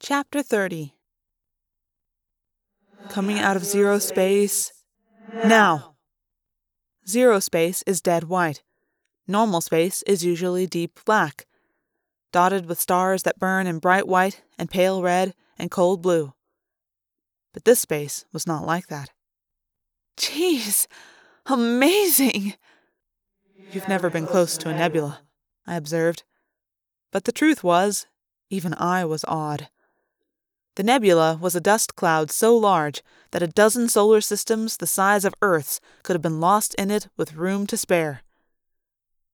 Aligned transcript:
Chapter 0.00 0.44
30 0.44 0.94
Coming 3.08 3.40
out 3.40 3.56
of 3.56 3.64
zero 3.64 3.98
space. 3.98 4.72
Now! 5.44 5.96
Zero 7.06 7.40
space 7.40 7.82
is 7.82 8.00
dead 8.00 8.24
white. 8.24 8.62
Normal 9.26 9.60
space 9.60 10.02
is 10.02 10.24
usually 10.24 10.68
deep 10.68 11.00
black, 11.04 11.46
dotted 12.32 12.66
with 12.66 12.80
stars 12.80 13.24
that 13.24 13.40
burn 13.40 13.66
in 13.66 13.80
bright 13.80 14.06
white 14.06 14.42
and 14.56 14.70
pale 14.70 15.02
red 15.02 15.34
and 15.58 15.68
cold 15.68 16.00
blue. 16.00 16.32
But 17.52 17.64
this 17.64 17.80
space 17.80 18.24
was 18.32 18.46
not 18.46 18.64
like 18.64 18.86
that. 18.86 19.10
Jeez, 20.16 20.86
amazing! 21.46 22.54
You've 23.72 23.88
never 23.88 24.10
been 24.10 24.26
close 24.28 24.56
to 24.58 24.68
a 24.70 24.74
nebula, 24.74 25.22
I 25.66 25.74
observed. 25.74 26.22
But 27.10 27.24
the 27.24 27.32
truth 27.32 27.64
was, 27.64 28.06
even 28.48 28.74
I 28.74 29.04
was 29.04 29.24
awed. 29.26 29.68
The 30.78 30.84
nebula 30.84 31.36
was 31.42 31.56
a 31.56 31.60
dust 31.60 31.96
cloud 31.96 32.30
so 32.30 32.56
large 32.56 33.02
that 33.32 33.42
a 33.42 33.48
dozen 33.48 33.88
solar 33.88 34.20
systems 34.20 34.76
the 34.76 34.86
size 34.86 35.24
of 35.24 35.34
Earth's 35.42 35.80
could 36.04 36.14
have 36.14 36.22
been 36.22 36.38
lost 36.38 36.72
in 36.76 36.88
it 36.88 37.08
with 37.16 37.34
room 37.34 37.66
to 37.66 37.76
spare. 37.76 38.22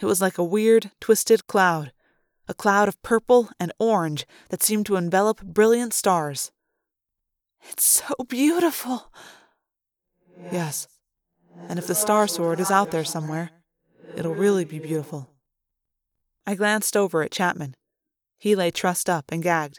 It 0.00 0.06
was 0.06 0.20
like 0.20 0.36
a 0.36 0.42
weird, 0.42 0.90
twisted 1.00 1.46
cloud, 1.46 1.92
a 2.48 2.54
cloud 2.54 2.88
of 2.88 3.00
purple 3.02 3.50
and 3.60 3.72
orange 3.78 4.26
that 4.48 4.64
seemed 4.64 4.86
to 4.86 4.96
envelop 4.96 5.40
brilliant 5.44 5.94
stars. 5.94 6.50
It's 7.70 7.84
so 7.84 8.16
beautiful. 8.26 9.12
Yes, 10.50 10.88
and 11.68 11.78
if 11.78 11.86
the 11.86 11.94
star 11.94 12.26
sword 12.26 12.58
is 12.58 12.72
out 12.72 12.90
there 12.90 13.04
somewhere, 13.04 13.50
it'll 14.16 14.34
really 14.34 14.64
be 14.64 14.80
beautiful. 14.80 15.30
I 16.44 16.56
glanced 16.56 16.96
over 16.96 17.22
at 17.22 17.30
Chapman. 17.30 17.76
He 18.38 18.56
lay 18.56 18.72
trussed 18.72 19.08
up 19.08 19.30
and 19.30 19.40
gagged. 19.40 19.78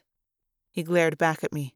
He 0.72 0.84
glared 0.84 1.18
back 1.18 1.44
at 1.44 1.54
me. 1.54 1.76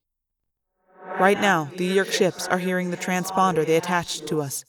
Right 1.19 1.39
now, 1.39 1.69
the 1.77 1.89
Yeerk 1.89 2.11
ships 2.11 2.47
are 2.47 2.59
hearing 2.59 2.91
the 2.91 2.97
transponder 2.97 3.65
they 3.65 3.75
attached 3.75 4.27
to 4.27 4.41
us. 4.41 4.63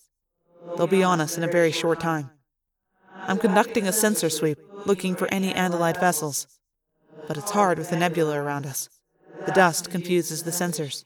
They'll 0.76 0.86
be 0.86 1.02
on 1.02 1.20
us 1.20 1.38
in 1.38 1.44
a 1.44 1.48
very 1.48 1.72
short 1.72 2.00
time. 2.00 2.30
I'm 3.14 3.38
conducting 3.38 3.86
a 3.86 3.92
sensor 3.92 4.28
sweep, 4.28 4.58
looking 4.84 5.14
for 5.14 5.32
any 5.32 5.52
Andalite 5.52 6.00
vessels. 6.00 6.46
But 7.26 7.36
it's 7.36 7.52
hard 7.52 7.78
with 7.78 7.90
the 7.90 7.96
nebula 7.96 8.38
around 8.38 8.66
us. 8.66 8.88
The 9.46 9.52
dust 9.52 9.90
confuses 9.90 10.42
the 10.42 10.50
sensors. 10.50 11.04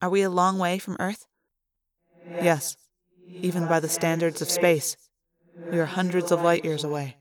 Are 0.00 0.10
we 0.10 0.22
a 0.22 0.30
long 0.30 0.58
way 0.58 0.78
from 0.78 0.96
Earth? 1.00 1.26
Yes, 2.26 2.76
even 3.26 3.66
by 3.66 3.80
the 3.80 3.88
standards 3.88 4.42
of 4.42 4.50
space. 4.50 4.96
We 5.70 5.78
are 5.78 5.86
hundreds 5.86 6.32
of 6.32 6.42
light 6.42 6.64
years 6.64 6.84
away. 6.84 7.16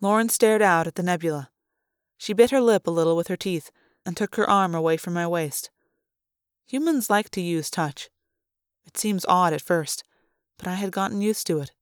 Loren 0.00 0.28
stared 0.28 0.62
out 0.62 0.86
at 0.86 0.94
the 0.94 1.02
nebula. 1.02 1.50
She 2.18 2.32
bit 2.32 2.50
her 2.50 2.60
lip 2.60 2.86
a 2.86 2.90
little 2.90 3.16
with 3.16 3.28
her 3.28 3.36
teeth 3.36 3.70
and 4.04 4.16
took 4.16 4.36
her 4.36 4.48
arm 4.48 4.74
away 4.74 4.96
from 4.96 5.14
my 5.14 5.26
waist. 5.26 5.70
Humans 6.66 7.10
like 7.10 7.30
to 7.30 7.40
use 7.40 7.70
touch. 7.70 8.10
It 8.86 8.96
seems 8.96 9.26
odd 9.28 9.52
at 9.52 9.60
first, 9.60 10.04
but 10.58 10.68
I 10.68 10.74
had 10.74 10.92
gotten 10.92 11.20
used 11.20 11.46
to 11.48 11.58
it. 11.60 11.72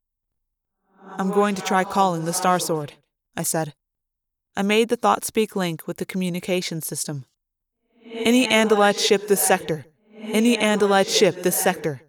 I'm 1.18 1.30
going 1.30 1.54
to 1.54 1.62
try 1.62 1.84
calling 1.84 2.24
the 2.24 2.32
Star 2.32 2.58
Sword, 2.58 2.94
I 3.36 3.42
said. 3.42 3.74
I 4.56 4.62
made 4.62 4.88
the 4.88 4.96
thought 4.96 5.24
speak 5.24 5.54
link 5.54 5.86
with 5.86 5.98
the 5.98 6.04
communication 6.04 6.80
system. 6.82 7.24
Any 8.04 8.46
Andalite 8.48 8.98
ship 8.98 9.28
this 9.28 9.40
sector. 9.42 9.86
Any 10.16 10.56
Andalite 10.56 11.08
ship 11.08 11.42
this 11.42 11.56
sector. 11.56 12.02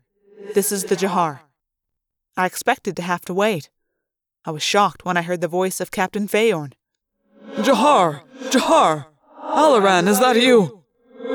This 0.55 0.71
is 0.71 0.85
the 0.85 0.95
Jahar. 0.95 1.41
I 2.35 2.45
expected 2.45 2.95
to 2.95 3.01
have 3.01 3.21
to 3.25 3.33
wait. 3.33 3.69
I 4.45 4.51
was 4.51 4.63
shocked 4.63 5.05
when 5.05 5.17
I 5.17 5.21
heard 5.21 5.41
the 5.41 5.47
voice 5.47 5.79
of 5.79 5.91
Captain 5.91 6.27
Fayorn. 6.27 6.73
Jahar! 7.57 8.21
Jahar! 8.49 9.08
Alloran, 9.59 10.07
is 10.07 10.21
that 10.21 10.37
you? 10.41 10.85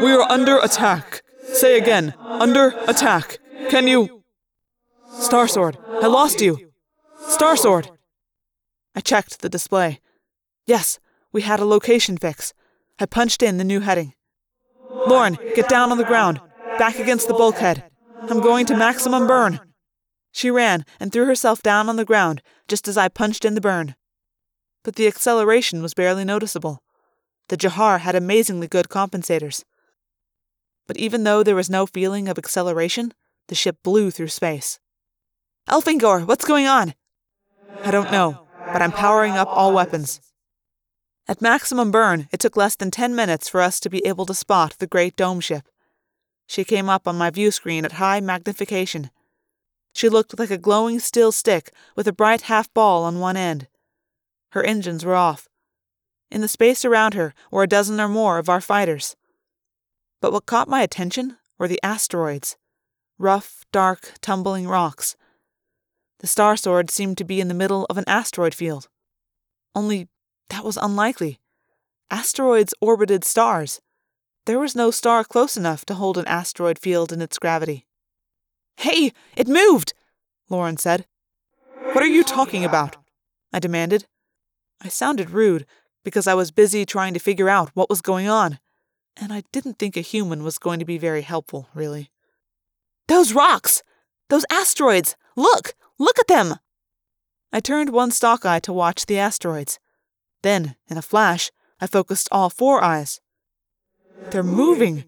We 0.02 0.10
are 0.12 0.26
under 0.32 0.56
attack. 0.58 1.20
Say 1.52 1.76
again, 1.76 2.14
under 2.18 2.72
attack. 2.88 3.38
Can 3.68 3.86
you. 3.86 4.24
Star 5.20 5.46
Sword, 5.46 5.76
I 6.02 6.06
lost 6.06 6.40
you. 6.40 6.72
Star 7.28 7.54
Sword! 7.54 7.90
I 8.94 9.00
checked 9.00 9.42
the 9.42 9.50
display. 9.50 10.00
Yes, 10.64 10.98
we 11.32 11.42
had 11.42 11.60
a 11.60 11.66
location 11.66 12.16
fix. 12.16 12.54
I 12.98 13.04
punched 13.04 13.42
in 13.42 13.58
the 13.58 13.70
new 13.72 13.80
heading. 13.80 14.14
Loren, 15.06 15.36
get 15.54 15.68
down 15.68 15.92
on 15.92 15.98
the 15.98 16.10
ground, 16.12 16.40
back 16.78 16.98
against 16.98 17.28
the 17.28 17.34
bulkhead. 17.34 17.84
I'm 18.30 18.40
going 18.40 18.64
to 18.66 18.76
maximum 18.76 19.26
burn. 19.26 19.60
She 20.32 20.50
ran 20.50 20.86
and 20.98 21.12
threw 21.12 21.26
herself 21.26 21.62
down 21.62 21.90
on 21.90 21.96
the 21.96 22.06
ground 22.06 22.40
just 22.68 22.88
as 22.88 22.96
I 22.96 23.08
punched 23.08 23.44
in 23.44 23.54
the 23.54 23.60
burn. 23.60 23.96
But 24.82 24.96
the 24.96 25.06
acceleration 25.06 25.82
was 25.82 25.92
barely 25.92 26.24
noticeable. 26.24 26.83
The 27.48 27.56
Jahar 27.56 28.00
had 28.00 28.14
amazingly 28.14 28.68
good 28.68 28.88
compensators. 28.88 29.64
But 30.86 30.96
even 30.96 31.24
though 31.24 31.42
there 31.42 31.54
was 31.54 31.70
no 31.70 31.86
feeling 31.86 32.28
of 32.28 32.38
acceleration, 32.38 33.12
the 33.48 33.54
ship 33.54 33.78
blew 33.82 34.10
through 34.10 34.28
space. 34.28 34.78
Elfangor, 35.68 36.26
what's 36.26 36.44
going 36.44 36.66
on? 36.66 36.94
I 37.82 37.90
don't 37.90 38.12
know, 38.12 38.46
but 38.66 38.82
I'm 38.82 38.92
powering 38.92 39.32
up 39.32 39.48
all 39.48 39.72
weapons. 39.72 40.20
At 41.26 41.40
maximum 41.40 41.90
burn, 41.90 42.28
it 42.32 42.40
took 42.40 42.56
less 42.56 42.76
than 42.76 42.90
10 42.90 43.14
minutes 43.14 43.48
for 43.48 43.62
us 43.62 43.80
to 43.80 43.90
be 43.90 44.04
able 44.06 44.26
to 44.26 44.34
spot 44.34 44.76
the 44.78 44.86
great 44.86 45.16
dome 45.16 45.40
ship. 45.40 45.68
She 46.46 46.64
came 46.64 46.90
up 46.90 47.08
on 47.08 47.16
my 47.16 47.30
view 47.30 47.50
screen 47.50 47.86
at 47.86 47.92
high 47.92 48.20
magnification. 48.20 49.10
She 49.94 50.10
looked 50.10 50.38
like 50.38 50.50
a 50.50 50.58
glowing 50.58 50.98
steel 50.98 51.32
stick 51.32 51.72
with 51.96 52.06
a 52.06 52.12
bright 52.12 52.42
half 52.42 52.72
ball 52.74 53.04
on 53.04 53.20
one 53.20 53.36
end. 53.36 53.68
Her 54.50 54.62
engines 54.62 55.04
were 55.04 55.14
off, 55.14 55.48
in 56.30 56.40
the 56.40 56.48
space 56.48 56.84
around 56.84 57.14
her 57.14 57.34
were 57.50 57.62
a 57.62 57.68
dozen 57.68 58.00
or 58.00 58.08
more 58.08 58.38
of 58.38 58.48
our 58.48 58.60
fighters. 58.60 59.16
But 60.20 60.32
what 60.32 60.46
caught 60.46 60.68
my 60.68 60.82
attention 60.82 61.36
were 61.58 61.68
the 61.68 61.80
asteroids 61.82 62.56
rough, 63.18 63.64
dark, 63.72 64.12
tumbling 64.20 64.66
rocks. 64.66 65.16
The 66.18 66.26
Star 66.26 66.56
Sword 66.56 66.90
seemed 66.90 67.16
to 67.18 67.24
be 67.24 67.40
in 67.40 67.48
the 67.48 67.54
middle 67.54 67.86
of 67.88 67.96
an 67.96 68.04
asteroid 68.06 68.54
field. 68.54 68.88
Only 69.74 70.08
that 70.50 70.64
was 70.64 70.76
unlikely. 70.76 71.38
Asteroids 72.10 72.74
orbited 72.80 73.24
stars. 73.24 73.80
There 74.46 74.58
was 74.58 74.74
no 74.74 74.90
star 74.90 75.24
close 75.24 75.56
enough 75.56 75.84
to 75.86 75.94
hold 75.94 76.18
an 76.18 76.26
asteroid 76.26 76.78
field 76.78 77.12
in 77.12 77.22
its 77.22 77.38
gravity. 77.38 77.86
Hey, 78.76 79.12
it 79.36 79.48
moved! 79.48 79.94
Loren 80.50 80.76
said. 80.76 81.06
What 81.92 82.02
are 82.02 82.06
you 82.06 82.24
talking 82.24 82.64
about? 82.64 82.96
I 83.52 83.58
demanded. 83.58 84.06
I 84.82 84.88
sounded 84.88 85.30
rude, 85.30 85.64
because 86.04 86.26
I 86.26 86.34
was 86.34 86.50
busy 86.50 86.84
trying 86.84 87.14
to 87.14 87.20
figure 87.20 87.48
out 87.48 87.70
what 87.74 87.90
was 87.90 88.00
going 88.00 88.28
on, 88.28 88.58
and 89.16 89.32
I 89.32 89.42
didn't 89.52 89.78
think 89.78 89.96
a 89.96 90.02
human 90.02 90.44
was 90.44 90.58
going 90.58 90.78
to 90.78 90.84
be 90.84 90.98
very 90.98 91.22
helpful, 91.22 91.68
really. 91.74 92.10
Those 93.08 93.32
rocks! 93.32 93.82
Those 94.28 94.46
asteroids! 94.50 95.16
Look! 95.34 95.74
Look 95.98 96.18
at 96.18 96.28
them! 96.28 96.56
I 97.52 97.60
turned 97.60 97.90
one 97.90 98.10
stalk 98.10 98.44
eye 98.44 98.60
to 98.60 98.72
watch 98.72 99.06
the 99.06 99.18
asteroids. 99.18 99.78
Then, 100.42 100.76
in 100.88 100.98
a 100.98 101.02
flash, 101.02 101.50
I 101.80 101.86
focused 101.86 102.28
all 102.30 102.50
four 102.50 102.82
eyes. 102.82 103.20
They're 104.30 104.42
moving! 104.42 105.04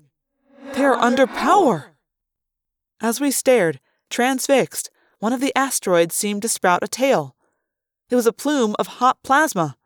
They 0.75 0.85
are 0.85 0.95
under 0.95 1.27
power! 1.27 1.97
As 3.01 3.21
we 3.21 3.31
stared, 3.31 3.81
transfixed, 4.09 4.91
one 5.19 5.33
of 5.33 5.41
the 5.41 5.57
asteroids 5.57 6.15
seemed 6.15 6.43
to 6.43 6.49
sprout 6.49 6.83
a 6.83 6.89
tail. 6.89 7.35
It 8.11 8.15
was 8.15 8.27
a 8.27 8.33
plume 8.33 8.77
of 8.79 8.87
hot 8.87 9.19
plasma. 9.23 9.77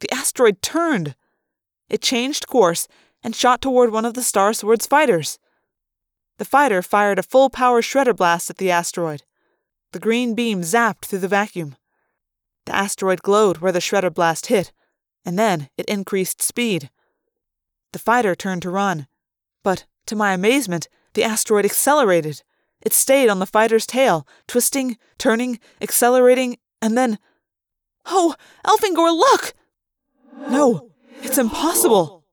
The 0.00 0.12
asteroid 0.12 0.62
turned. 0.62 1.14
It 1.88 2.02
changed 2.02 2.46
course 2.46 2.88
and 3.22 3.34
shot 3.34 3.62
toward 3.62 3.90
one 3.90 4.04
of 4.04 4.14
the 4.14 4.22
Star 4.22 4.52
Sword's 4.52 4.86
fighters. 4.86 5.38
The 6.38 6.44
fighter 6.44 6.82
fired 6.82 7.18
a 7.18 7.22
full 7.22 7.48
power 7.48 7.80
shredder 7.80 8.14
blast 8.14 8.50
at 8.50 8.58
the 8.58 8.70
asteroid. 8.70 9.22
The 9.92 10.00
green 10.00 10.34
beam 10.34 10.62
zapped 10.62 11.04
through 11.04 11.20
the 11.20 11.28
vacuum. 11.28 11.76
The 12.66 12.74
asteroid 12.74 13.22
glowed 13.22 13.58
where 13.58 13.72
the 13.72 13.80
shredder 13.80 14.12
blast 14.12 14.46
hit, 14.46 14.72
and 15.24 15.38
then 15.38 15.68
it 15.76 15.86
increased 15.86 16.42
speed. 16.42 16.90
The 17.92 17.98
fighter 17.98 18.34
turned 18.34 18.62
to 18.62 18.70
run, 18.70 19.06
but 19.62 19.86
to 20.06 20.16
my 20.16 20.32
amazement, 20.32 20.88
the 21.14 21.22
asteroid 21.22 21.64
accelerated. 21.64 22.42
It 22.82 22.92
stayed 22.92 23.28
on 23.28 23.38
the 23.38 23.46
fighter's 23.46 23.86
tail, 23.86 24.26
twisting, 24.48 24.98
turning, 25.16 25.60
accelerating, 25.80 26.58
and 26.82 26.98
then. 26.98 27.18
Oh, 28.04 28.34
Elfangor, 28.66 29.16
look! 29.16 29.54
No, 30.36 30.90
it's 31.22 31.38
impossible! 31.38 32.24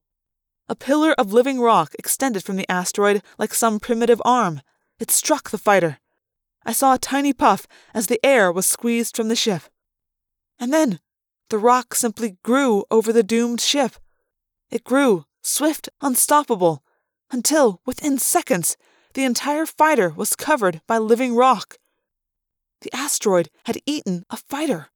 A 0.68 0.76
pillar 0.76 1.14
of 1.14 1.34
living 1.34 1.60
rock 1.60 1.94
extended 2.00 2.44
from 2.44 2.56
the 2.56 2.70
asteroid 2.72 3.22
like 3.38 3.54
some 3.54 3.80
primitive 3.80 4.22
arm. 4.24 4.62
It 5.00 5.12
struck 5.12 5.50
the 5.50 5.58
fighter. 5.58 6.00
I 6.66 6.74
saw 6.74 6.94
a 6.94 7.00
tiny 7.00 7.34
puff 7.34 7.68
as 7.94 8.08
the 8.08 8.24
air 8.26 8.52
was 8.52 8.66
squeezed 8.66 9.16
from 9.16 9.28
the 9.28 9.36
ship. 9.36 9.64
And 10.60 10.72
then 10.72 11.00
the 11.50 11.58
rock 11.58 11.96
simply 11.96 12.38
grew 12.44 12.86
over 12.90 13.12
the 13.12 13.24
doomed 13.24 13.62
ship. 13.62 13.94
It 14.70 14.84
grew, 14.84 15.26
swift, 15.42 15.90
unstoppable, 16.02 16.84
until, 17.32 17.82
within 17.86 18.18
seconds, 18.18 18.78
the 19.14 19.26
entire 19.26 19.66
fighter 19.66 20.10
was 20.10 20.36
covered 20.36 20.82
by 20.88 20.98
living 20.98 21.36
rock. 21.36 21.78
The 22.82 22.94
asteroid 22.96 23.50
had 23.66 23.80
eaten 23.86 24.24
a 24.30 24.38
fighter. 24.38 24.90